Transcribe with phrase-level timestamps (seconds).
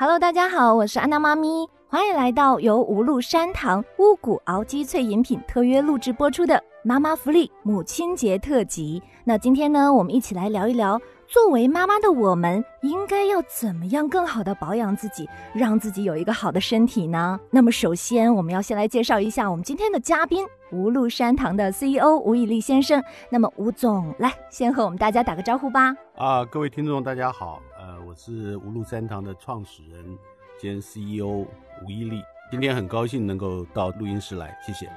[0.00, 9.02] Hello，大家好，我是安娜妈咪，欢迎来到由无路山堂乌骨熬鸡脆饮品特约录制播出的妈妈福利母亲节特辑。
[9.24, 17.40] 那今天呢，我们一起来聊一聊，作为妈妈的我们应该要怎么样更好的保养自己，让自己有一个好的身体呢？
[17.50, 23.02] 那么首先，我们要先来介绍一下我们今天的嘉宾——无路山堂的 CEO 吴以立先生。
[23.30, 25.92] 那么吴总，来先和我们大家打个招呼吧。
[26.14, 27.60] 啊，各位听众，大家好。
[28.18, 30.18] 是无路三堂的创始人
[30.60, 31.46] 兼 CEO
[31.84, 34.90] 吴一力，今天很高兴能够到录音室来，谢谢。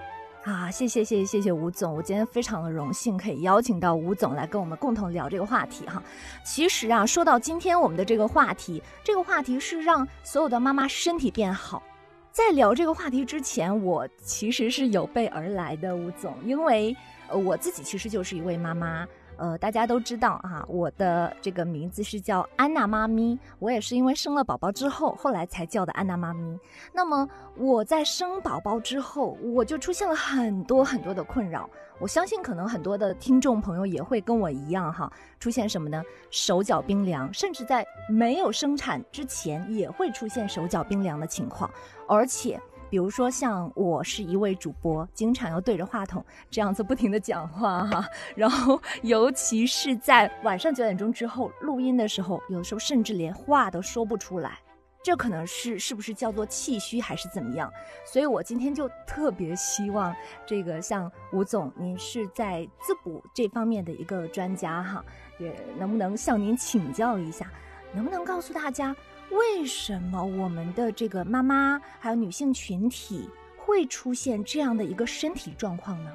[0.43, 6.01] 啊，谢谢谢谢谢谢吴总，我今天非常的荣幸可以邀请到吴总来跟我们共同聊这个话题哈。
[6.43, 11.83] 其实啊，说到今天我们的这个话题，这个话题是让所有的妈妈身体变好。
[12.31, 19.07] 在聊这个话题之前，我其实是有备而来的，吴总，因为呃我自己其实就是一位妈妈。
[19.41, 26.59] 呃，大家都知道哈，我的这个名字是叫安娜妈咪，我也是因为生了宝宝之后，后来才叫的安娜妈咪。
[26.93, 27.27] 那么
[27.57, 31.67] 我在生宝宝之后，我就出现了很多很多的困扰。
[31.97, 36.03] 我相信可能很多的听众朋友也会跟我一样哈，出现什么呢？
[36.29, 41.67] 手脚冰凉，甚至在没有生产之前也会出现手脚冰凉的情况，
[42.07, 42.61] 而且。
[42.91, 54.59] 比如说，像我是一位主播，经常要对着话筒这样子不停的讲话哈，然后尤其是在晚上九点钟之后录音的时候，有的时候甚至连话都说不出来，
[55.01, 57.71] 这可能是是不是叫做气虚还是怎么样？
[58.05, 60.13] 所以我今天就特别希望
[60.45, 65.05] 这个像吴总，您是在滋补这方面的一个专家哈，
[65.39, 67.49] 也能不能向您请教一下，
[67.93, 68.93] 能不能告诉大家？
[69.31, 76.11] 为什么我们的这个妈妈还有女性群体会出现这样的一个身体状况呢？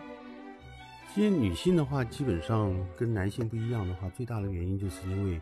[1.14, 5.41] 其实女性的话，基本上跟男性不一样的话，最大的原因就是因为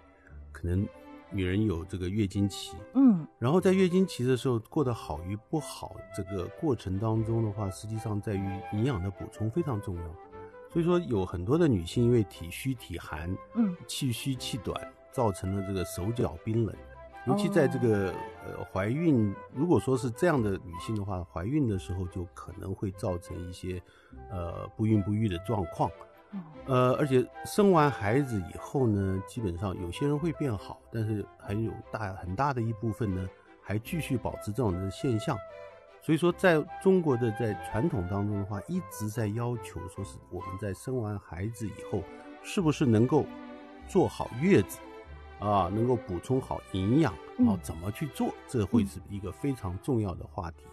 [0.53, 0.87] 可能
[1.31, 10.05] 女人有这个月经期，嗯，然后在月经期的时候过得好与不好，这个过程当中的话，实际上在于营养的补充非常重要。
[10.71, 14.81] 所以说有很多的女性因为体虚体寒，嗯，气虚气短，
[15.11, 16.73] 造成了这个手脚冰冷。
[17.27, 18.13] 尤其在这个
[18.45, 23.81] 呃怀孕，如果说是这样的女性的话，怀孕的时候就可能会造成一些
[24.31, 25.91] 呃不孕不育的状况，
[26.67, 33.27] 呃，而且生完孩子以后呢，基本上有些人会变好，但是还有大很大的一部分呢
[33.63, 35.37] 还继续保持这种的现象。
[36.03, 42.03] 所以说，在中国的在传统当中的话，一直在要求说是我们在生完孩子以后，
[42.43, 43.25] 是不是能够
[43.89, 44.81] 做好月子。
[45.45, 48.33] 啊，能够补充好营养，然后，怎么去做？
[48.49, 50.65] 这会是一个非常重要的话题。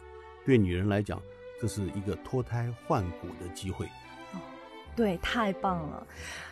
[0.45, 1.21] 对女人来讲，
[1.59, 3.85] 这是一个脱胎换骨的机会。
[4.33, 4.39] 哦，
[4.95, 6.07] 对，太棒了。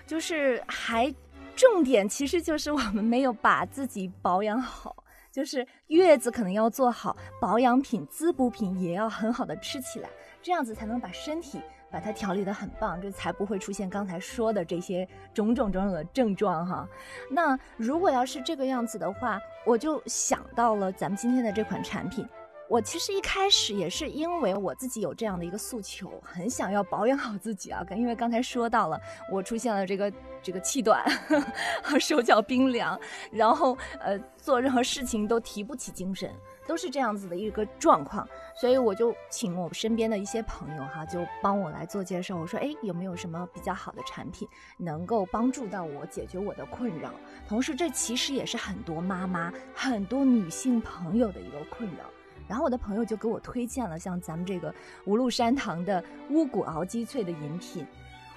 [0.06, 1.14] 就是还
[1.56, 5.02] 重点，其实就是我们没有把自己保养好，
[5.32, 10.10] 就是月子可能要做好，保养品、滋补品也要很好的吃起来，
[10.42, 11.62] 这样子才能把身体。
[11.92, 16.88] 把它调理的很棒，这才不会出现刚才说的这些种种种种的症状哈。
[17.32, 22.24] 那如果要是这个样子的话，我就想到了咱们今天的这款产品。
[22.70, 27.84] 我其实一开始也是因为我自己有这样的一个诉求，很想要保养好自己啊。
[27.96, 31.04] 因为刚才说到了，我出现了这个这个气短
[31.84, 32.98] 和 手脚冰凉，
[33.32, 36.32] 然后呃做任何事情都提不起精神。
[36.68, 42.38] 都是这样子的一个状况，所以我就请我身边的一些朋友哈，就帮我来做介绍。
[42.38, 44.48] 我说，哎，有没有什么比较好的产品
[44.78, 47.10] 能够帮助到我解决我的困扰？
[47.48, 52.04] 同时，这其实也是很多妈妈、很多女性朋友的一个困扰。
[52.50, 54.74] 然后我的朋友就给我推荐了像咱们这个
[55.06, 57.86] 无路山堂的乌骨熬鸡脆的饮品。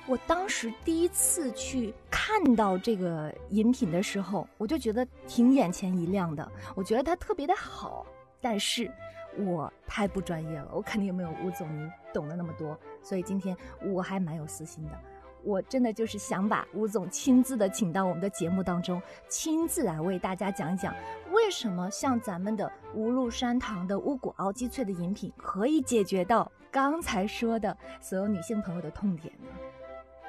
[0.07, 6.47] 我当时第一次去看到这个饮品的时候，我就觉得挺眼前一亮的。
[6.75, 8.05] 我觉得它特别的好。
[8.41, 8.91] 但是，
[9.39, 14.99] 我太不专业了，我肯定没有吴总您懂得那么多，所以今天我还蛮有私心的，
[15.45, 20.95] 我真的就是想把吴总亲自的请到我们的节目当中，亲自来为大家讲一讲，
[21.33, 29.49] 为什么像咱们的无禄山堂的乌骨熬鸡脆的饮品，可以解决到刚才说的所有女性朋友的痛点呢？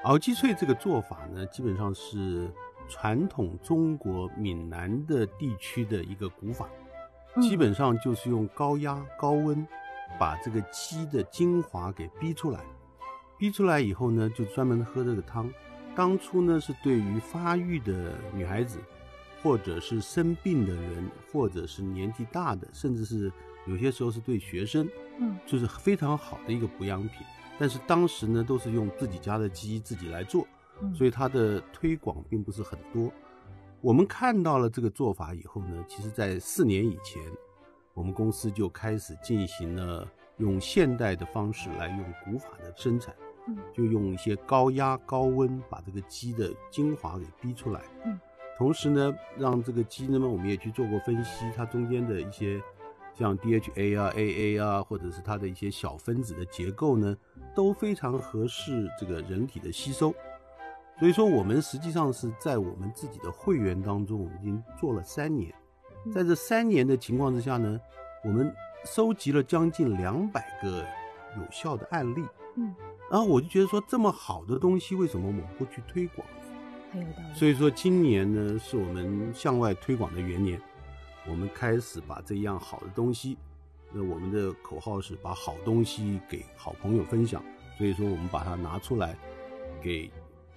[0.04, 2.50] 熬鸡脆这个做法呢，基本上是
[2.88, 6.68] 传统中国闽南的地区的一个古法。
[7.40, 9.66] 基本上就是用高压高温，
[10.20, 12.60] 把这个鸡的精华给逼出来，
[13.38, 15.50] 逼出来以后呢，就专门喝这个汤。
[15.94, 18.78] 当初呢，是对于发育的女孩子，
[19.42, 23.30] 或者是生病的人，或者是年纪大的，甚至是
[23.66, 24.88] 有些时候是对学生，
[25.18, 27.10] 嗯，就是非常好的一个补养品。
[27.58, 30.44] 但是当时呢，都是用自己家的鸡自己来做，
[30.92, 33.12] 所以它的推广并不是很多。
[33.80, 37.22] 我们看到了这个做法以后呢，其实，在四年以前，
[37.92, 40.08] 我们公司就开始进行了
[40.38, 43.14] 用现代的方式来用古法的生产，
[43.46, 48.18] 嗯，就用一些高压高温把这个鸡的精华给逼出来，嗯，
[48.56, 52.60] 同时呢，让这个鸡呢，我们也去做过分析，它中间的一些
[53.14, 57.16] 像 DHA 啊、AA 啊，或者是它的一些小分子的结构呢，
[57.54, 60.14] 都非常合适这个人体的吸收。
[60.98, 65.52] 所以说，我们实际上是在我们自己的会员当中，我们已经做了三年。
[66.12, 67.80] 在这三年的情况之下呢，
[68.22, 68.54] 我们
[68.84, 70.84] 收集了将近两百个
[71.36, 72.24] 有效的案例。
[72.56, 72.72] 嗯，
[73.14, 76.26] 然后我就觉得说，这么好的东西，为什么我们不去推广？
[76.90, 77.38] 很有道理。
[77.38, 80.60] 所以说，今年呢是我们向外推广的元年，
[81.28, 83.38] 我们开始把这样好的东西，
[83.92, 87.40] 那我们的口号是把好东西给好朋友分享。
[87.78, 89.16] 所以说，我们把它拿出来
[89.80, 90.10] 给。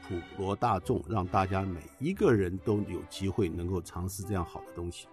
[0.09, 5.05] 普罗大众，让大家每一个人都有机会能够尝试这样好的东西。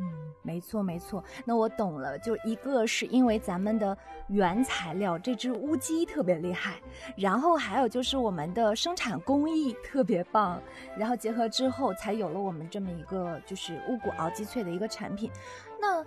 [0.00, 1.22] 嗯，没错没错。
[1.44, 3.96] 那我懂了，就一个是因为咱们的
[4.28, 6.80] 原材料这只乌鸡特别厉害，
[7.16, 10.60] 然后还有就是我们的生产工艺特别棒，
[10.96, 15.30] 然后结合之后才有了我们这么一个就是乌骨熬鸡脆的一个产品。
[15.78, 16.04] 那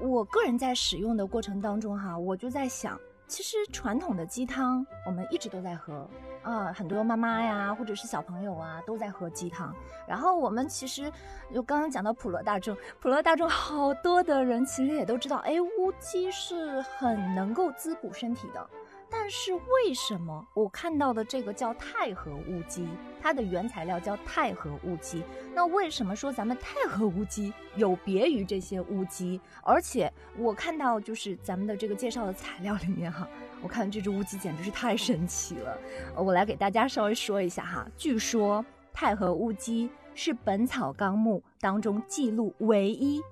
[0.00, 3.00] 我个人在使用的过程当中哈，我就在想。
[3.28, 6.08] 其实传统的鸡汤我们一直都在喝
[6.42, 9.74] 啊，很多妈妈呀或者是小朋友啊都在喝鸡汤。
[10.06, 11.12] 然后我们其实
[11.52, 18.70] 就刚刚讲到普罗大众，普罗大众好多的人其实也都知道，哎，乌鸡是很能够滋补身体的。
[19.08, 22.86] 但是为什么我看到的这个叫太和乌鸡，
[23.22, 25.22] 它的原材料叫太和乌鸡？
[25.54, 29.40] 那为什么说咱们太和乌鸡有别于这些乌鸡？
[29.62, 33.28] 而且我看到就是咱们的这个介绍的材料里面哈，
[33.62, 35.78] 我看这只乌鸡简直是太神奇了。
[36.16, 43.22] 我来给大家稍微说一下哈，据说太和乌鸡是《本草纲目》当中记录唯一、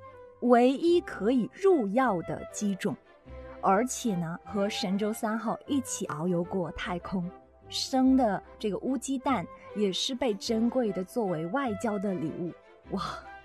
[0.41, 2.97] 唯一可以入药的鸡种。
[3.65, 7.29] 而且呢，和神舟三号一起遨游过太空，
[7.71, 12.53] 生的这个乌鸡蛋也是被珍贵的作为外交的礼物，
[12.91, 13.03] 哇，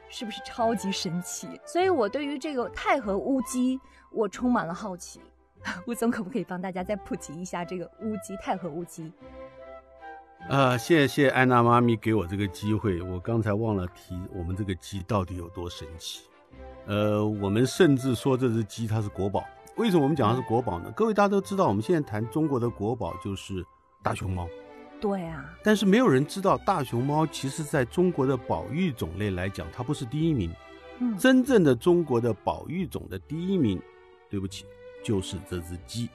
[0.09, 1.47] 是不是超级神奇？
[1.65, 3.79] 所以我对于这个太和乌鸡，
[4.11, 5.21] 我充满了好奇。
[5.87, 9.11] 吴总可不可以帮大家再普及一下这个乌鸡太和乌鸡？
[10.49, 16.23] 呃，谢谢安娜妈咪给我这个机会，我刚才忘了提，我们这个鸡到底有多神奇？
[16.87, 19.45] 呃，我们甚至说这只鸡它是国宝。
[19.79, 20.91] 为什么我们讲它是国宝呢？
[20.93, 23.65] 各位大家都知道，我们现在谈中国的国宝就是
[24.03, 24.45] 大熊猫。
[24.99, 25.55] 对啊。
[25.63, 30.51] 但是没有人知道，大熊猫其实在中国的保育种类来讲，它不是第一名。
[30.99, 31.17] 嗯。
[31.17, 33.81] 真正的中国的保育种的第一名，
[34.29, 34.65] 对不起，
[35.01, 36.09] 就是这只鸡，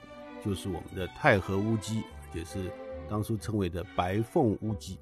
[0.45, 2.03] 就是我们的太和乌鸡，
[2.35, 2.71] 也是
[3.09, 4.99] 当初称为的白凤乌鸡。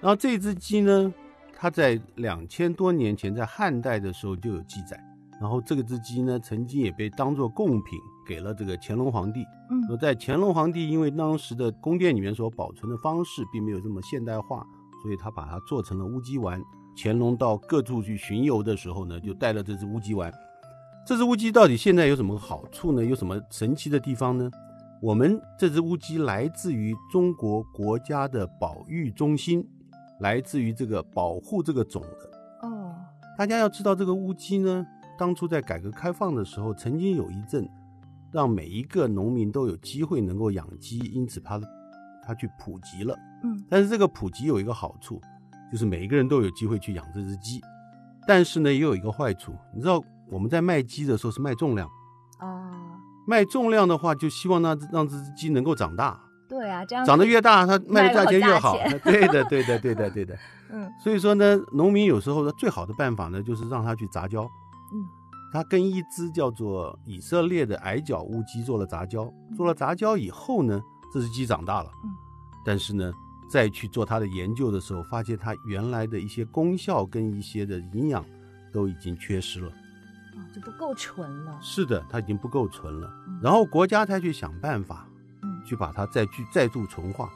[0.00, 1.12] 然后这只鸡呢，
[1.52, 4.96] 它在两千多年前，在汉代的时候就有记载。
[5.40, 9.44] 然后这个只鸡呢，曾经也被当做贡品给了这个乾隆皇帝。
[9.70, 14.66] 嗯，说在乾隆皇帝因为当时的宫殿里面所保存的方式并没有这么现代化，
[15.02, 16.62] 所以他把它做成了乌鸡丸。
[16.96, 20.32] 乾隆到各处去巡游的时候呢，就带了这只乌鸡丸。
[21.06, 23.04] 这只乌鸡到底现在有什么好处呢？
[23.04, 24.50] 有什么神奇的地方呢？
[25.02, 29.62] 我们这只乌鸡来自于中国国家的保育中心，
[30.20, 32.66] 来自于这个保护这个种的。
[32.66, 32.94] 哦，
[33.36, 34.86] 大家要知道这个乌鸡呢。
[35.18, 37.68] 当初在改革开放的时候，曾经有一阵，
[38.32, 41.60] 让每一个农民都有机会能够养鸡，因此他
[42.24, 43.16] 他去普及了。
[43.42, 45.20] 嗯，但是这个普及有一个好处，
[45.70, 47.60] 就是每一个人都有机会去养这只鸡。
[48.26, 51.88] 但是呢，也有一个坏处，你知道我们在卖鸡的时候是卖重量
[52.38, 56.20] 啊，卖重量的话，就希望那让这只鸡能够长大。
[56.48, 58.76] 对啊，这样长得越大，它卖的价钱越好。
[59.04, 60.36] 对的，对的，对的，对的。
[60.70, 64.48] 嗯，所以说呢，农民有时候的最好的办法呢，就是让它去杂交。
[64.92, 65.04] 嗯，
[65.52, 71.90] 他跟一只叫做以色列的矮脚乌鸡做了杂交，做了杂交以后呢，这只鸡长大了。
[72.04, 72.10] 嗯，
[72.64, 73.12] 但是呢，
[73.50, 78.24] 再去做它的研究的时候，发现它原来的一些功效跟一些的营养
[78.72, 79.68] 都已经缺失了。
[79.68, 81.58] 哦，就不够纯了。
[81.62, 83.10] 是的，它已经不够纯了。
[83.42, 85.08] 然后国家才去想办法，
[85.42, 87.30] 嗯，去把它再去再度纯化。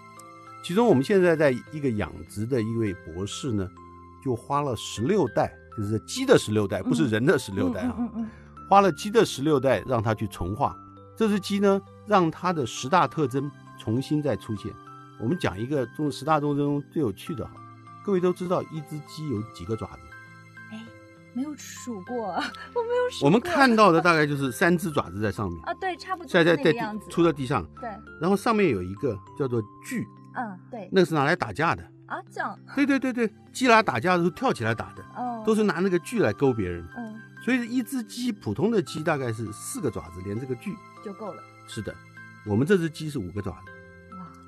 [0.62, 3.66] 其中我们现在在一个养殖的一位博士呢，
[4.22, 5.50] 就花了十六代。
[5.76, 7.94] 就是鸡的十六代，不是人的十六代啊。
[7.98, 8.30] 嗯嗯。
[8.68, 10.76] 花了鸡的十六代，让它去重化
[11.16, 14.72] 这只鸡呢，让它的十大特征重新再出现。
[15.20, 17.52] 我们讲一个中十大特征中最有趣的哈，
[18.04, 19.98] 各位都知道一只鸡有几个爪子？
[20.70, 20.82] 哎，
[21.34, 23.24] 没有数过，我没有数。
[23.26, 27.66] 我们看到的 大概就是三只爪子在上面啊，对，差不多在在在样子，出在地上。
[27.80, 27.90] 对。
[28.20, 31.82] 然后上面有一个叫做锯，嗯，对，那个是拿来打架的。
[32.06, 32.58] 啊，这样。
[32.74, 36.86] 对对对对，鸡来打架的时候跳起来打的，哦，都是拿那个锯来勾别人。
[36.96, 40.74] 嗯，所以一只鸡，普通的鸡大概是四个爪子连这个锯。
[41.02, 41.42] 就够了。
[41.66, 41.94] 是的，
[42.46, 43.70] 我们这只鸡是五个爪子，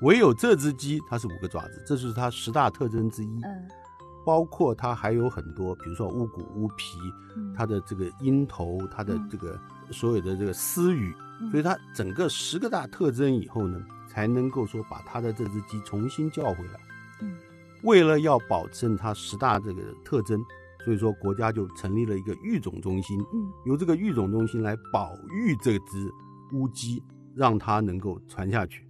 [0.01, 3.41] 唯有这只鸡它是五个爪子，这就是它十大特征之一。
[3.43, 3.69] 嗯。
[4.25, 6.97] 包括它还有很多，比如说乌骨、乌皮，
[7.35, 9.59] 嗯，它的这个鹰头，它的这个
[9.91, 11.51] 所有的这个丝羽，嗯。
[11.51, 16.79] 所以它整个十个大特征以后呢，才能够说把它的这只鸡重新叫回来。
[17.21, 17.35] 嗯。
[17.81, 20.41] 为了要保证它十大这个特征，
[20.83, 26.11] 所以说国家就成立了一个育种中心，嗯由这个育种中心来保育这只
[26.53, 27.01] 乌鸡，
[27.35, 28.85] 让它能够传下去。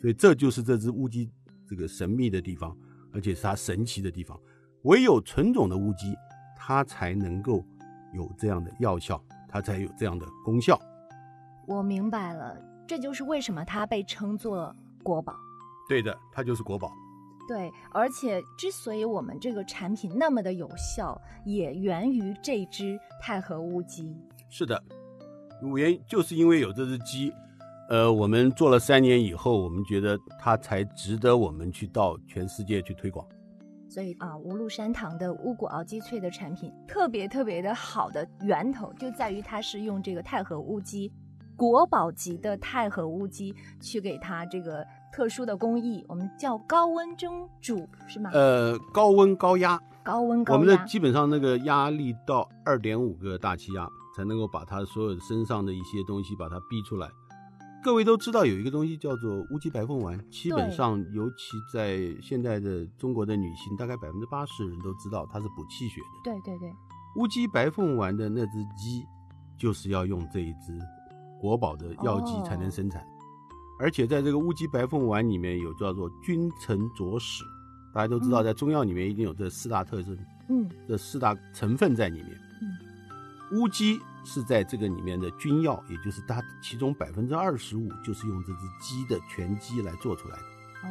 [0.00, 1.30] 所以这就是这只乌鸡
[1.66, 2.76] 这个神秘的地方，
[3.12, 4.38] 而且是它神奇的地方。
[4.82, 6.14] 唯有纯种的乌鸡，
[6.56, 7.64] 它才能够
[8.12, 10.78] 有这样的药效，它才有这样的功效。
[11.66, 15.34] 我明白了，这就是为什么它被称作国宝。
[15.88, 16.92] 对的，它就是国宝。
[17.48, 24.16] 对，而且之所以我们这个产品那么的有效，也源于这只太和乌鸡。
[24.48, 24.82] 是的，
[25.74, 27.32] 原就是因为有这只鸡，
[27.88, 33.26] 呃，我们做了三年以后，我们觉得它才值得我们去到全世界去推广。
[33.88, 41.12] 所以啊，无禄山堂的乌骨熬鸡脆的产品特别特别的好的源头就在于它是用这个太和乌鸡，
[41.56, 48.30] 国宝级的太和乌鸡去给它这个特殊的工艺，我们叫高温蒸煮，是吗？
[48.32, 50.84] 呃，高温高压，高温高压我们的。
[50.86, 57.08] 基本上那个压力到二点五个大气压，才能够把它所有身上的一些东西把它逼出来。
[57.84, 66.30] 各位都知道有一个东西叫做乌鸡白凤丸，基本上尤其在现在的中国的女性，大概百分之八十人都知道它是补气血的。
[66.30, 66.72] 对对对，
[67.16, 69.04] 乌鸡白凤丸的那只鸡，
[69.58, 70.78] 就是要用这一只
[71.40, 73.04] 国宝的药鸡才能生产，
[73.82, 77.42] 而且在这个乌鸡白凤丸里面有叫做君臣佐使，
[77.92, 80.16] 大家都知道，嗯在中药里面一定有这四大特征，
[80.48, 82.30] 嗯这四大成分在里面。
[82.62, 90.42] 嗯，乌鸡是在这个里面的君药，也就是它其中百分之二十五就是用这只鸡的全鸡来做出来的。
[90.84, 90.88] 哦，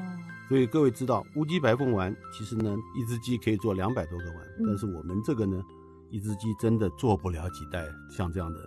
[0.50, 5.64] 所以各位知道，乌鸡白凤丸其实呢，一只鸡可以做两百多个丸，嗯但是我们这个呢，
[6.10, 8.60] 一只鸡真的做不了几袋像这样的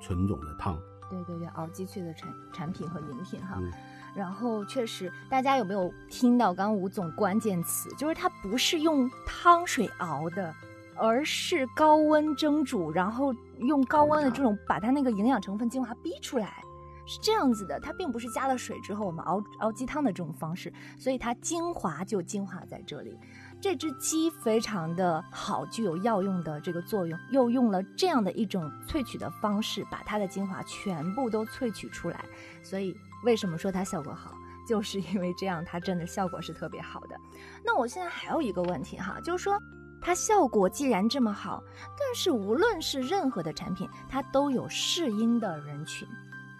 [0.00, 0.80] 纯种的汤。
[1.14, 3.56] 对对对，熬鸡脆的产产品和饮品哈。
[3.58, 3.70] 嗯
[4.14, 7.92] 然后确实，大家有没有听到刚刚吴总关键词？
[7.96, 10.54] 就是它不是用汤水熬的，
[10.94, 16.62] 而是高温蒸煮，然后用高温的这种把它那个营养成分精华逼出来，
[17.04, 17.80] 是这样子的。
[17.80, 23.18] 它并不是加了水之后我们熬熬鸡汤的这种方式，所以它精华就精华在这里。
[23.64, 32.22] 这只鸡非常的好，具有药用的这个作用，又用了这样的一种萃取的方式，把它的精华全部都萃取出来。
[32.62, 32.94] 所以
[33.24, 34.34] 为什么说它效果好，
[34.68, 37.16] 就是因为这样，它真的效果是特别好的。
[37.64, 39.58] 那我现在还有一个问题哈，就是说
[39.98, 41.64] 它效果既然这么好，
[41.98, 46.06] 但是无论是任何的产品，它都有适应的人群。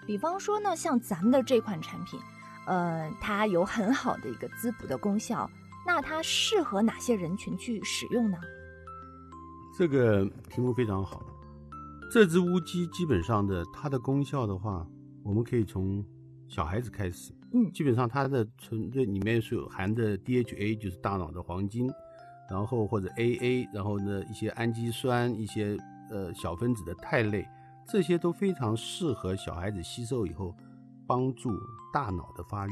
[0.06, 2.18] 比方说呢，像咱们的这款产品，
[2.66, 5.50] 呃，它有很好的一个滋补的功效。
[5.86, 8.38] 那它适合哪些人群去使用呢？
[9.76, 11.22] 这个题目非常好。
[12.10, 14.86] 这只乌鸡基本上的它的功效的话，
[15.24, 16.04] 我们可以从
[16.48, 17.32] 小孩子开始。
[17.52, 21.90] 嗯基本上它的纯这里面是有含的 DHA，就是大脑的黄金，
[22.50, 25.76] 然后或者 AA，然后呢一些氨基酸、一些
[26.10, 27.46] 呃小分子的肽类，
[27.86, 30.54] 这些都非常适合小孩子吸收以后，
[31.06, 31.50] 帮助
[31.92, 32.70] 大脑的发育。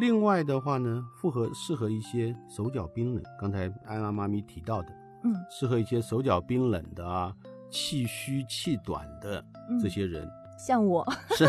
[0.00, 4.88] 另外的话呢，复合适合一些手脚冰冷，刚才安娜妈咪提到的，
[5.24, 7.30] 嗯适合一些手脚冰冷的啊、
[7.68, 9.44] 气虚气短的
[9.78, 10.26] 这些人。
[10.58, 11.46] 像我， 是，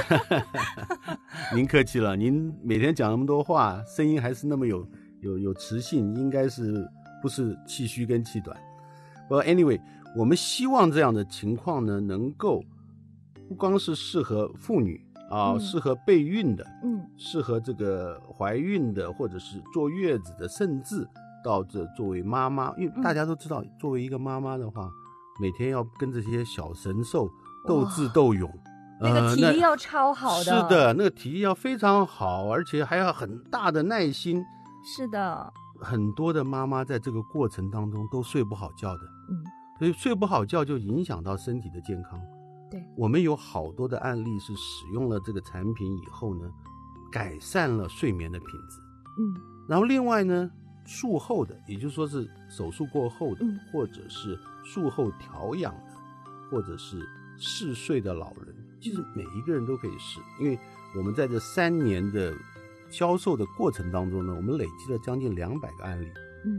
[1.55, 2.17] 您客气了。
[2.17, 4.86] 您每天讲那么多话，声音还是那么有
[5.22, 6.86] 有有磁性，应该是
[7.22, 8.58] 不是气虚跟气短？
[9.29, 9.79] 不过 anyway，
[10.13, 12.62] 我们希望这样的情况呢，能够
[13.48, 21.07] 不光是适合妇女啊，嗯适合备孕的，嗯适合这个怀孕的，或者是坐月子的，甚至
[21.43, 24.89] 到这作为妈妈，因为嗯大家都知道，作为一个妈妈的话，
[25.39, 27.29] 每天要跟这些小神兽
[27.65, 28.51] 斗智斗勇。
[29.03, 34.43] 那个呃体力要超好的，是，的，那个体力要非常好，而且还要很大的耐心。
[34.83, 39.41] 是的，很多的妈妈在这个过程当中都睡不好觉的，嗯
[39.79, 42.19] 所以睡不好觉就影响到身体的健康。
[42.71, 46.49] 对，我们有好多的案例是使用了这个产品以后呢，
[47.11, 48.79] 改善了睡眠的品质。
[49.19, 49.35] 嗯。
[49.67, 50.49] 然后另外呢，
[50.85, 53.59] 术后的，也就是说是手术过后的，嗯。
[53.71, 55.97] 或者是术后调养的，
[56.49, 57.05] 或者是
[57.37, 60.57] 嗜睡的老人，其实每一个人都可以试，因为
[60.97, 62.33] 我们在这三年的
[62.89, 66.07] 销售的过程当中呢，我们累积了将近两百个案例，
[66.45, 66.57] 嗯。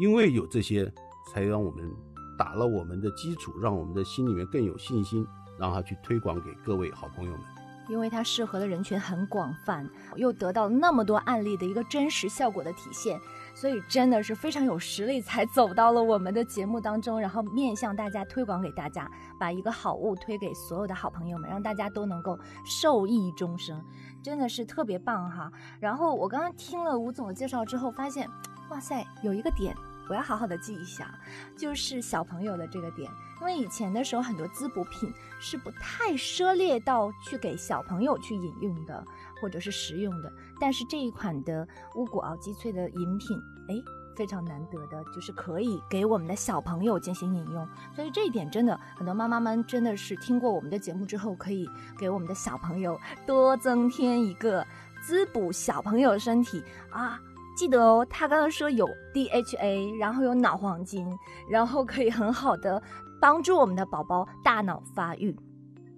[0.00, 0.90] 因为有这些，
[1.30, 1.94] 才让我们
[2.36, 5.26] 打了我们的基础，让我们的心里面更有信心，
[5.58, 7.40] 让他去推广给各位好朋友们。
[7.88, 13.20] 因为它适合的人群很广泛，又得到那么多案例的一个真实效果的体现，
[13.54, 23.84] 所以真的是非常有实力才走到了我们的节目当中，然后面向大家推广给大家，把一个好物推给所有的好朋友们，让大家都能够受益终生，
[24.22, 25.50] 真的是特别棒哈。
[25.80, 28.30] 然后我刚刚听了吴总的介绍之后，发现，
[28.70, 29.76] 哇塞，有一个点。
[30.12, 31.18] 我要好好的记一下，
[31.56, 39.02] 就是小朋友的这个点，因为以前的时候很多滋补品是不太涉猎到去给小朋友去饮用的，
[39.40, 40.30] 或者是食用的。
[40.60, 43.40] 但是这一款的乌骨熬鸡萃的饮品，
[43.70, 43.74] 哎，
[44.14, 47.66] 非常难得的，就是可以给我们的小朋友进行饮用。
[47.96, 51.66] 所以这一点真的，很多妈妈们真的是听过我们的节目之后，可以
[51.98, 54.62] 给我们的小朋友多增添一个
[55.02, 57.18] 滋补小朋友身体啊。
[57.56, 61.06] 记得哦，他刚刚说有 DHA，然后有脑黄金，
[61.48, 62.82] 然后可以很好的
[63.20, 65.36] 帮助我们的宝宝大脑发育，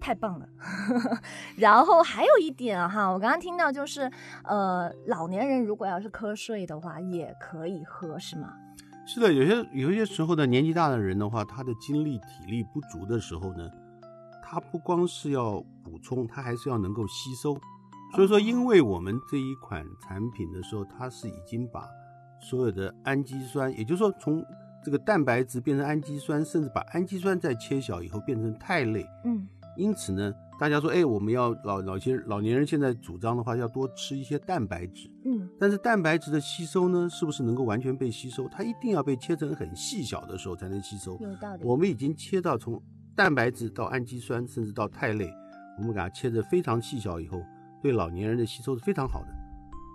[0.01, 0.47] 太棒了。
[1.57, 4.11] 然后还有一点哈，我刚刚听到就是，
[4.43, 8.53] 呃，老年人如果要是瞌睡的话，也可以喝，是吗？
[9.07, 13.71] 是的，有些有些时候呢，年纪大的人的话，他的精力体力不足的时候呢，
[14.43, 17.57] 他不光是要补充，他还是要能够吸收。
[18.15, 21.85] 所以说，因为我们这一款产品的时候，它是已经把
[22.41, 24.45] 所有的氨基酸，也就是说从
[24.85, 29.05] 这个蛋白质变成氨基酸，甚至把氨基酸再切小以后变成肽类。
[29.25, 29.49] 嗯。
[29.77, 35.11] 因此呢，大家说，哎，我们要老老些老年人现在主张的话，要多吃一些蛋白质。
[35.25, 35.49] 嗯。
[35.59, 38.47] 但是蛋白质的吸收呢，是不是能够完全被吸收？
[38.49, 41.19] 它一定要被切成很细小的时候才能吸收。
[41.21, 41.65] 有道理。
[41.65, 42.81] 我们已经切到从
[43.17, 45.29] 蛋白质到氨基酸，甚至到肽类，
[45.79, 47.43] 我们给它切得非常细小以后。
[47.85, 49.29] 对老年人的吸收是非常好的，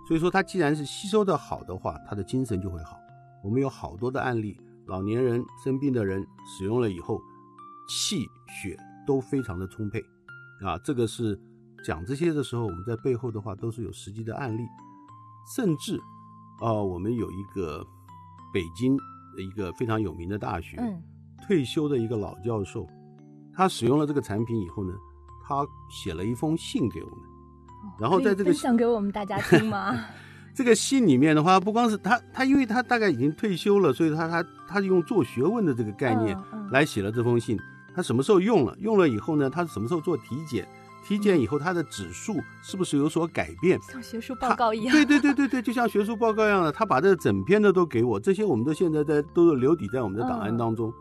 [0.06, 2.96] 所以说他既然是吸收的好的话，他的精神就会好。
[3.42, 4.56] 我们有好多的案例，
[4.86, 7.20] 老年人生病的人使用了以后，
[7.88, 10.00] 气血都非常的充沛，
[10.64, 11.36] 啊，这个是
[11.84, 14.62] 讲这些的时候，我们在背后的话都是有实际的案例，
[15.56, 16.00] 甚至
[16.60, 17.84] 啊，我们有一个
[18.52, 18.96] 北京
[19.36, 20.78] 的一个非常有名的大学
[21.44, 22.86] 退休的一个老教授，
[23.52, 24.94] 他使用了这个产品以后呢，
[25.42, 27.29] 他写了一封信给我们。
[27.98, 29.96] 然后在这个分享给我们大家听吗？
[30.52, 36.36] 这个信里面的话，不光是他，他因为他大概已经退休了，所以他他他用做学问的这个概念
[36.72, 37.56] 来写了这封信。
[37.94, 38.76] 他什么时候用了？
[38.80, 39.48] 用了以后呢？
[39.48, 40.66] 他什么时候做体检？
[41.06, 43.78] 体检以后他的指数是不是有所改变？
[43.80, 44.92] 像学术报告一样。
[44.94, 46.70] 对对对对对，就像学术报告一样的。
[46.70, 50.92] 他把这整篇的都给我，这些我们都现在在都是留底在我们的档案当中。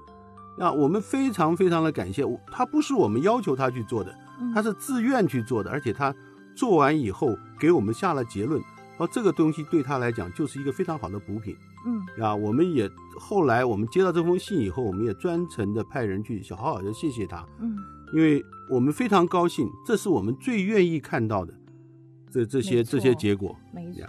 [0.57, 4.15] 那我们非常非常的感谢他，不是我们要求他去做的，
[4.53, 6.13] 他是自愿去做的，而且他。
[6.59, 8.61] 做完以后，给我们下了结论，
[8.97, 11.55] 而这个东西对他来讲就是一个非常好的补品。
[11.85, 17.45] 嗯，啊，我们也后来我们接到这封信以后，我们也专程的派人去好好的谢谢他。
[17.61, 17.77] 嗯，
[18.11, 21.53] 因为我们非常高兴，这是我们最愿意看到的，
[22.29, 23.55] 这这些这些结果。
[23.73, 24.05] 没错。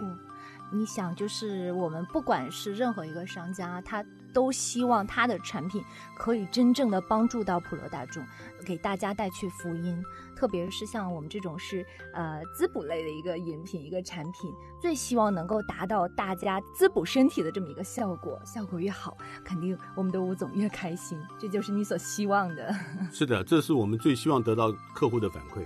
[0.73, 5.83] 你想，就是我们不管是任何一个商家，他都希望他的产品
[6.17, 8.23] 可以真正的帮助到普罗大众，
[8.65, 10.01] 给大家带去福音。
[10.41, 14.51] 特别是像我们这种是呃滋补类的一个饮品、一个产品，
[14.81, 18.41] 最希望能够达到大家滋补身体的这么一个效果。
[18.43, 21.15] 效果越好，肯定我们的吴总越开心。
[21.37, 22.73] 这就是你所希望的。
[23.13, 25.63] 是的，这是我们最希望得到客户的反馈。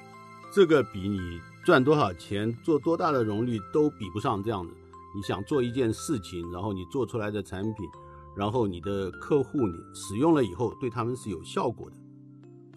[0.52, 4.74] 这个比你赚多少钱、做多大的荣率都比不上这样的。
[5.16, 7.90] 你想做一件事情，然后你做出来的产品，
[8.36, 11.96] 然后你的客户你使用了以后，对他们是有效果的。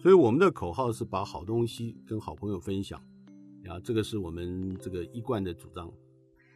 [0.01, 2.97] 所以我们的口号是把好东西跟好朋友分享，
[3.67, 5.91] 啊，这个是我们这个一贯的主张。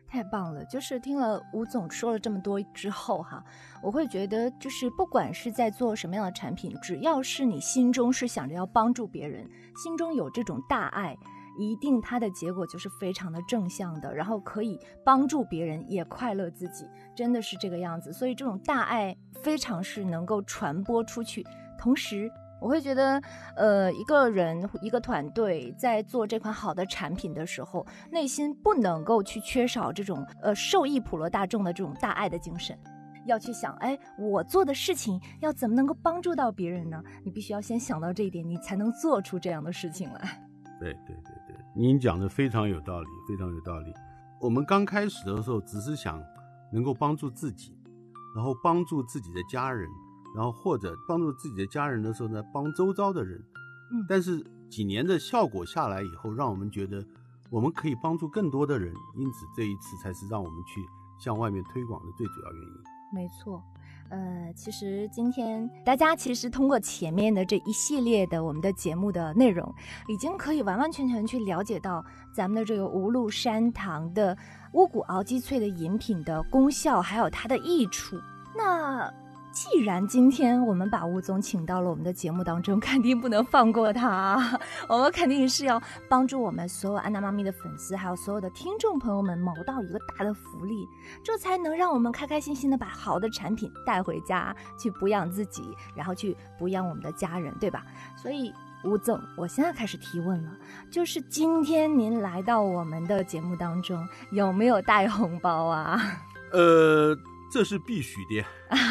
[0.08, 0.64] 太棒了！
[0.66, 3.44] 就是听了吴总说了这么多之后哈，
[3.82, 11.18] 我会觉得就是不管是在做什么样的产品，只要是你心中是想着要帮助别人，心中有这种大爱。
[11.58, 18.14] 一定，它的结果就是非常的正向的，然后可以帮助别人，也快乐自己，真的是这个样子。
[18.14, 21.46] 所以这种大爱非常是能够传播出去。
[21.78, 22.32] 同时，
[22.64, 23.22] 我会觉得，
[23.58, 32.80] 呃，一个人一个团队在做这款好的产品的时候，内心不能够去缺少这种呃受益普罗大众的这种大爱的精神，
[33.26, 37.04] 要去想，哎，我做的事情要怎么能够帮助到别人呢？
[37.26, 40.22] 你必须要先想到这一点，你才能做出这样的事情来。
[40.80, 41.56] 对对对对。
[41.76, 43.94] 您讲的非常有道理，非常有道理。
[44.40, 46.24] 我们刚开始的时候只是想
[46.72, 47.78] 能够帮助自己，
[48.34, 49.86] 然后帮助自己的家人，
[50.36, 53.40] 然后或者帮助自己的家人的时候呢，帮周遭的人。
[53.92, 54.06] 嗯。
[54.08, 57.06] 但是几年的效果下来以后，让我们觉得
[57.52, 60.82] 我们可以帮助更多的人，因此这一次才是让我们去
[61.20, 62.74] 向外面推广的最主要原因。
[63.14, 63.62] 没错。
[64.10, 69.74] 呃，其实今天大家其实通过前面的这一系列的我们的节目的内容，
[70.08, 72.04] 已经可以完完全全去了解到
[72.36, 74.38] 咱们的这个无禄山堂的
[74.74, 78.16] 乌骨熬鸡脆的饮品的功效，还有它的益处。
[78.56, 79.12] 那。
[79.54, 84.60] 既然今天我们把吴总请到了我们的节目当中， 肯定不能放过他。
[84.90, 90.90] 我们肯定是要帮助我们所有安娜妈咪的粉丝，还有所有的听众朋友们谋到一个大的福利，
[91.24, 97.86] 这才能让我们开开心心的把好的产品带回家，去补养自己，然后去补养我们的家人，对吧？
[98.16, 98.52] 所以
[98.84, 100.52] 吴总，我现在开始提问了，
[100.90, 106.02] 就是今天您来到我们的节目当中，有没有带红包啊？
[106.52, 107.16] 呃。
[107.54, 108.44] 这是必须的，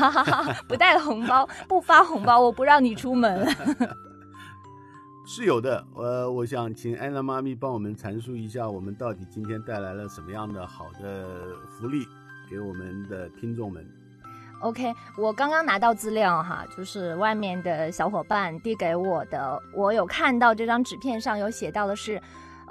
[0.69, 3.45] 不带红包，不发红包，我不让你出门。
[5.27, 12.07] 是有的，呃，我想请安娜妈咪帮我们阐述一下，我们到底今天带来了什么样的好的福利
[12.49, 13.85] 给我们的听众们。
[14.61, 22.23] OK，我刚刚拿到资料哈，就是外面的小伙伴递给我的，我有看到这张纸片上有写到的是。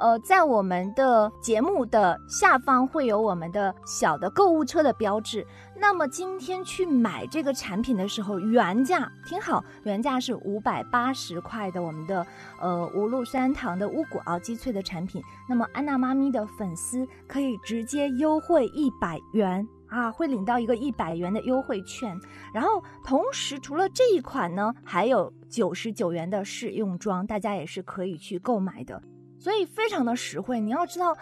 [0.02, 5.46] 呃，在我们的节目的下方会有我们的小的购物车的标志。
[5.80, 12.26] 那么今天去买这个产品的时候，原价听好，原价是五百八十块的我们的
[12.60, 15.22] 呃无禄山堂的乌骨熬鸡脆的产品。
[15.48, 22.20] 那么安娜妈咪的粉丝可以直接优惠一百元啊，会领到一个一百元的优惠券。
[22.52, 29.00] 然后同时除了这一款呢，还有九十九元的试用装，大家也是可以去购买的。
[29.42, 31.18] 所以非常的实惠，你要知道，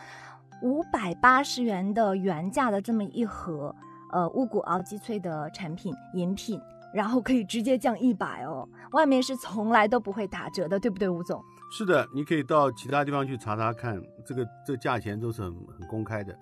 [0.61, 3.73] 五百八十元的原价的这么一盒，
[4.11, 6.59] 呃，乌骨熬鸡脆的产品饮品，
[6.93, 11.41] 然后可以直接降一百哦，外面是从来都不会打折的，对不对，吴总？
[11.71, 16.35] 是的，你可以到其他地方去查查看，这个这价钱都是很很公开的。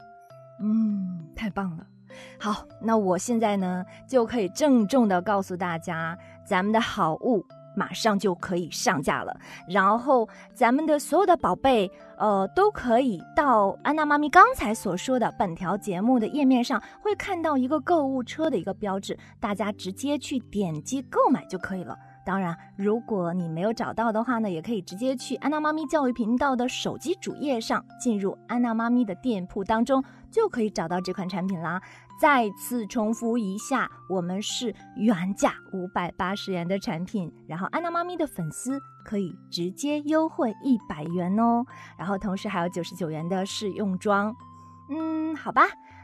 [0.59, 1.85] 嗯，太棒了。
[2.39, 7.45] 好，那我现在呢就可以郑重的告诉大家，咱们的好物。
[7.77, 21.95] 马上就可以上架了，然后咱们的所有的宝贝，呃，都可以到安娜妈咪刚才所说的本条节目的页面上，会看到一个购物车的一个标志，大家直接去点击购买就可以了。
[22.27, 31.81] 当然，如果你没有找到的话呢，也可以直接去安娜妈咪教育频道的手机主页上，进入安娜妈咪的店铺当中，就可以找到这款产品啦。
[32.19, 41.63] 再次重复一下，我们是原价五百八十元的产品，然后安娜妈咪的粉丝可以直接优惠一百元哦，
[41.97, 44.35] 然后同时还有九十九元的试用装。
[44.89, 45.61] 嗯，好吧，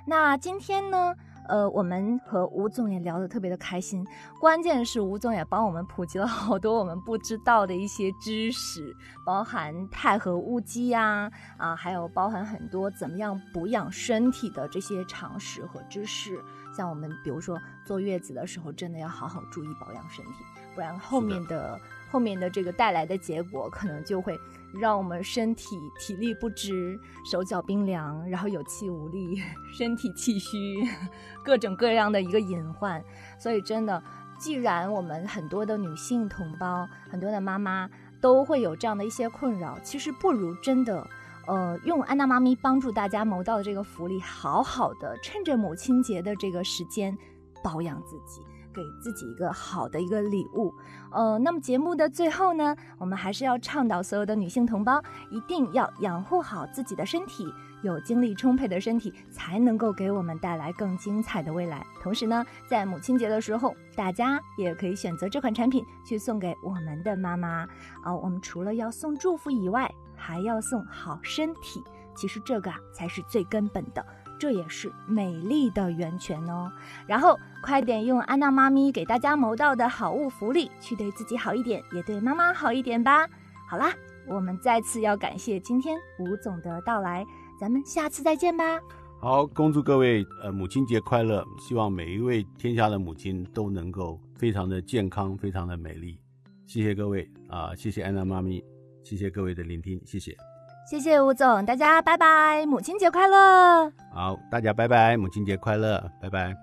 [0.08, 1.14] 那今天呢？
[1.48, 4.06] 呃，我们和吴总也聊得特别的开心，
[4.40, 16.40] 关键是吴总也帮我们普及了好多我们不知道的一些知识，包含钛合物鸡呀，啊，还有包含很多怎么样补养身体的这些常识和知识。
[16.76, 21.80] 像我们比如说坐月子的时候，真的要好好注意保养身体，不然后面的
[22.10, 24.40] 后面的这个带来的结果可能就会。
[24.80, 29.42] 让我们身体体力不支，手脚冰凉，然后有气无力，
[29.78, 30.84] 身体气虚，
[31.44, 33.04] 各种各样的一个隐患。
[33.40, 34.02] 所以真的，
[34.38, 41.08] 既然我们很多的女性同胞，很多的妈妈都会有这样的一些困扰，其实不如真的，
[41.48, 47.18] 呃，用安娜妈咪帮助大家谋到的这个福利，好好的趁着母亲节的这个时间
[47.64, 48.42] 保养自己。
[48.74, 50.74] 给自己一个好的一个礼物，
[51.12, 61.86] 呃，那么节目的最后呢，我们还是要倡导所有的女性同胞一定要养护好自己的身体，有精力充沛的身体才能够给我们带来更精彩的未来。
[62.02, 67.68] 同时呢，在母亲节的时候，大家也可以选择这款产品去送给我们的妈妈。
[68.04, 71.84] 啊，我们除了要送祝福以外，还要送好身体，
[72.16, 74.06] 其实这个啊才是最根本的。
[74.44, 76.70] 这也是美丽的源泉哦。
[77.08, 83.26] 然后快点用安娜妈咪给大家谋到的好物福利，去对自己好一点，也对妈妈好一点吧。
[83.70, 83.94] 好啦，
[84.28, 87.26] 我们再次要感谢今天吴总的到来，
[87.58, 88.82] 咱们下次再见吧。
[89.18, 91.42] 好，恭祝各位呃母亲节快乐！
[91.58, 96.20] 希望每一位天下的母亲都能够非常的健康，非常的美丽。
[96.66, 98.62] 谢谢各位啊，谢谢安娜妈咪，
[99.06, 100.36] 谢谢各位的聆听，谢谢。
[100.86, 103.92] 谢谢吴总，大家拜拜，母亲节快乐！
[104.14, 106.54] 好，大家拜拜，母亲节快乐，拜拜。